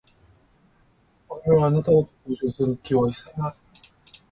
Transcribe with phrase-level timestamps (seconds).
[1.29, 3.55] 我々は、あなた方と交渉をする気は一切ない。